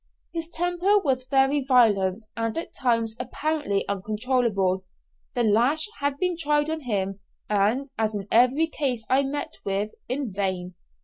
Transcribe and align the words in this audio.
His 0.33 0.49
temper 0.49 0.97
was 0.97 1.27
very 1.29 1.63
violent, 1.63 2.25
and 2.35 2.57
at 2.57 2.73
times 2.73 3.15
apparently 3.19 3.87
uncontrollable. 3.87 4.83
The 5.35 5.43
lash 5.43 5.87
had 5.99 6.17
been 6.17 6.37
tried 6.37 6.71
on 6.71 6.81
him, 6.81 7.19
and, 7.47 7.87
as 7.99 8.15
in 8.15 8.27
every 8.31 8.65
case 8.65 9.05
I 9.11 9.21
met 9.21 9.53
with, 9.63 9.91
in 10.09 10.33
vain. 10.33 10.73